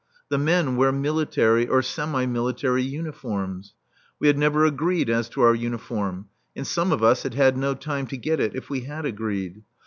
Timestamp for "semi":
1.83-2.25